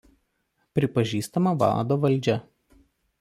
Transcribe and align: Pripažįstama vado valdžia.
Pripažįstama 0.79 1.53
vado 1.65 1.99
valdžia. 2.07 2.39